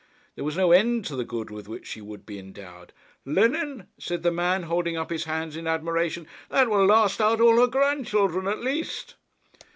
[0.33, 2.91] There was no end to the good with which she would be endowed
[3.23, 7.59] 'linen,' said the man, holding up his hands in admiration, 'that will last out all
[7.59, 9.13] her grandchildren at least!'